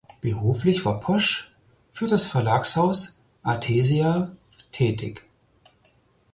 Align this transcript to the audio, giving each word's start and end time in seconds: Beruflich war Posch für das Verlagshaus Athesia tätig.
Beruflich 0.19 0.83
war 0.83 0.99
Posch 0.99 1.53
für 1.91 2.07
das 2.07 2.23
Verlagshaus 2.23 3.21
Athesia 3.43 4.35
tätig. 4.71 5.27